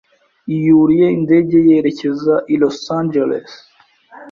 [0.65, 3.49] Yuriye indege yerekeza i Los Angeles.